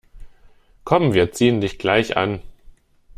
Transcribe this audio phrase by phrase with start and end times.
[0.83, 2.41] Komm, wir ziehen dich gleich an.